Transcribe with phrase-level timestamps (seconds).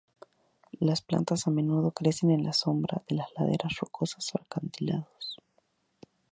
[0.79, 5.39] Las plantas a menudo crecen en la sombra de las laderas rocosas o acantilados.